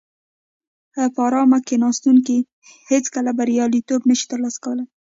[1.13, 2.37] په ارامه کیناستونکي
[2.91, 4.87] هیڅکله بریالیتوب نشي ترلاسه کولای.